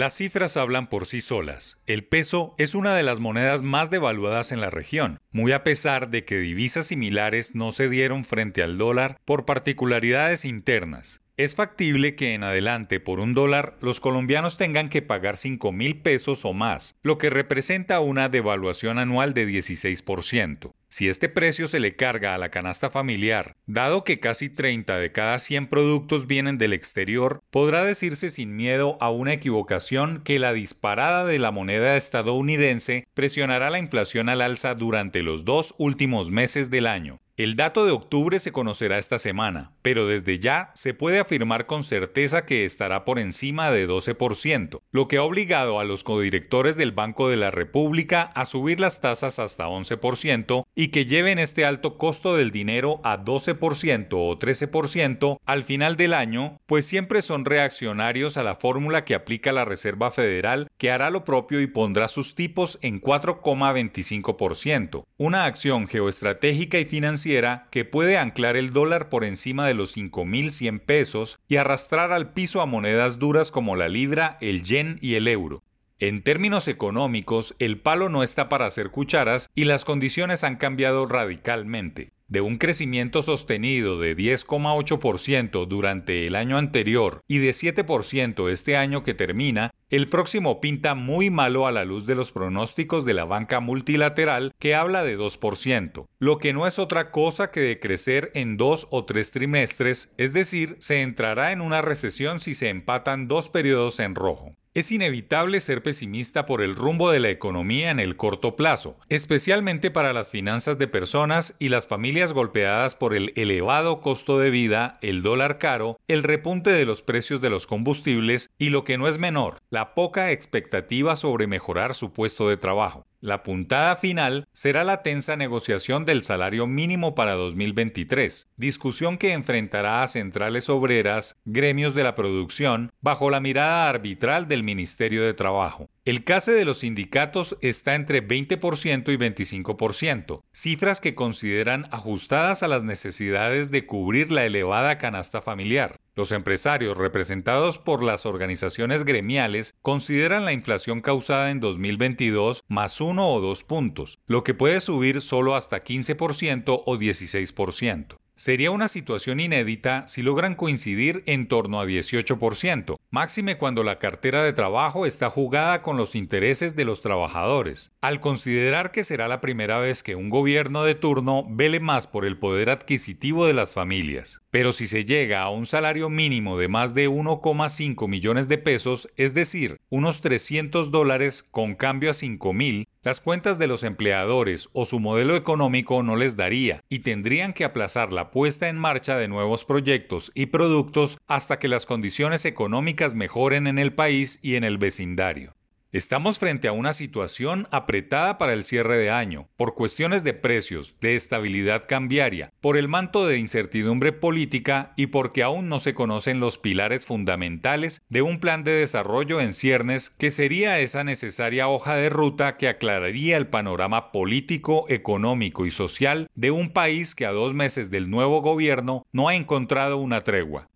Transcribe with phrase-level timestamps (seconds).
[0.00, 1.76] Las cifras hablan por sí solas.
[1.84, 6.08] El peso es una de las monedas más devaluadas en la región, muy a pesar
[6.08, 11.20] de que divisas similares no se dieron frente al dólar por particularidades internas.
[11.40, 16.02] Es factible que en adelante por un dólar los colombianos tengan que pagar 5 mil
[16.02, 20.72] pesos o más, lo que representa una devaluación anual de 16%.
[20.90, 25.12] Si este precio se le carga a la canasta familiar, dado que casi 30 de
[25.12, 30.52] cada 100 productos vienen del exterior, podrá decirse sin miedo a una equivocación que la
[30.52, 36.68] disparada de la moneda estadounidense presionará la inflación al alza durante los dos últimos meses
[36.68, 37.18] del año.
[37.40, 41.84] El dato de octubre se conocerá esta semana, pero desde ya se puede afirmar con
[41.84, 46.92] certeza que estará por encima de 12%, lo que ha obligado a los codirectores del
[46.92, 51.96] Banco de la República a subir las tasas hasta 11% y que lleven este alto
[51.96, 58.36] costo del dinero a 12% o 13% al final del año, pues siempre son reaccionarios
[58.36, 62.34] a la fórmula que aplica la Reserva Federal, que hará lo propio y pondrá sus
[62.34, 67.29] tipos en 4,25%, una acción geoestratégica y financiera
[67.70, 72.60] que puede anclar el dólar por encima de los 5.100 pesos y arrastrar al piso
[72.60, 75.62] a monedas duras como la libra, el yen y el euro.
[76.00, 81.06] En términos económicos, el palo no está para hacer cucharas y las condiciones han cambiado
[81.06, 88.76] radicalmente de un crecimiento sostenido de 10,8% durante el año anterior y de 7% este
[88.76, 93.14] año que termina, el próximo pinta muy malo a la luz de los pronósticos de
[93.14, 97.80] la banca multilateral que habla de 2%, lo que no es otra cosa que de
[97.80, 102.68] crecer en dos o tres trimestres, es decir, se entrará en una recesión si se
[102.68, 104.52] empatan dos periodos en rojo.
[104.72, 109.90] Es inevitable ser pesimista por el rumbo de la economía en el corto plazo, especialmente
[109.90, 115.00] para las finanzas de personas y las familias golpeadas por el elevado costo de vida,
[115.02, 119.08] el dólar caro, el repunte de los precios de los combustibles y lo que no
[119.08, 123.04] es menor, la poca expectativa sobre mejorar su puesto de trabajo.
[123.22, 130.02] La puntada final será la tensa negociación del salario mínimo para 2023, discusión que enfrentará
[130.02, 135.90] a centrales obreras, gremios de la producción, bajo la mirada arbitral del Ministerio de Trabajo.
[136.06, 142.68] El case de los sindicatos está entre 20% y 25%, cifras que consideran ajustadas a
[142.68, 145.99] las necesidades de cubrir la elevada canasta familiar.
[146.14, 153.30] Los empresarios representados por las organizaciones gremiales consideran la inflación causada en 2022 más uno
[153.30, 158.19] o dos puntos, lo que puede subir solo hasta 15% o 16%.
[158.40, 164.42] Sería una situación inédita si logran coincidir en torno a 18%, máxime cuando la cartera
[164.42, 169.42] de trabajo está jugada con los intereses de los trabajadores, al considerar que será la
[169.42, 173.74] primera vez que un gobierno de turno vele más por el poder adquisitivo de las
[173.74, 174.40] familias.
[174.50, 179.10] Pero si se llega a un salario mínimo de más de 1,5 millones de pesos,
[179.18, 184.68] es decir, unos 300 dólares con cambio a 5 mil, las cuentas de los empleadores
[184.74, 189.16] o su modelo económico no les daría y tendrían que aplazar la puesta en marcha
[189.16, 194.56] de nuevos proyectos y productos hasta que las condiciones económicas mejoren en el país y
[194.56, 195.54] en el vecindario.
[195.92, 200.94] Estamos frente a una situación apretada para el cierre de año, por cuestiones de precios,
[201.00, 206.38] de estabilidad cambiaria, por el manto de incertidumbre política y porque aún no se conocen
[206.38, 211.96] los pilares fundamentales de un plan de desarrollo en ciernes que sería esa necesaria hoja
[211.96, 217.32] de ruta que aclararía el panorama político, económico y social de un país que a
[217.32, 220.68] dos meses del nuevo gobierno no ha encontrado una tregua.